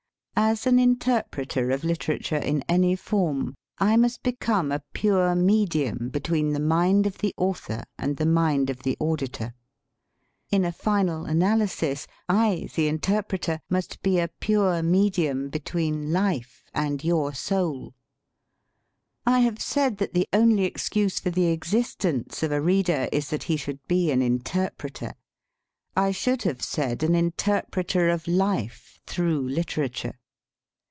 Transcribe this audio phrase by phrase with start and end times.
[0.43, 6.09] As an interpreter of litera ture in any form, I must become a pure medium
[6.09, 9.53] between the mind of the author and ^ the mind of the auditor.
[10.49, 17.01] In a final analysis /I, the interpreter, must be a pure medium between life and
[17.03, 17.93] your soul.
[19.25, 23.43] I have said that the only excuse for the existence of a reader is that
[23.43, 25.13] he should be an interpreter.
[25.95, 30.13] I should have said an interpreter of life through litera ture.